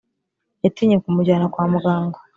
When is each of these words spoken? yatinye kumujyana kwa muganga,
yatinye 0.63 0.95
kumujyana 1.03 1.45
kwa 1.53 1.65
muganga, 1.71 2.17